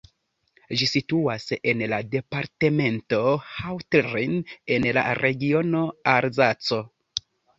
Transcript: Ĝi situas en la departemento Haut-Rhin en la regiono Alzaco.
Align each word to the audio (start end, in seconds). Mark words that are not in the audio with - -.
Ĝi 0.79 0.85
situas 0.91 1.43
en 1.73 1.83
la 1.91 1.99
departemento 2.13 3.19
Haut-Rhin 3.51 4.33
en 4.77 4.89
la 4.99 5.03
regiono 5.21 5.85
Alzaco. 6.17 6.83